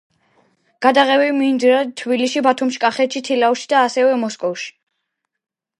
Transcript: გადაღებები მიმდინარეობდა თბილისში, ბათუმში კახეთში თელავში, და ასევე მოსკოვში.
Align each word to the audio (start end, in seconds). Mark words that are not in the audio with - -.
გადაღებები 0.85 1.35
მიმდინარეობდა 1.41 1.99
თბილისში, 2.03 2.43
ბათუმში 2.49 2.83
კახეთში 2.87 3.25
თელავში, 3.31 3.69
და 3.75 3.87
ასევე 3.91 4.19
მოსკოვში. 4.27 4.73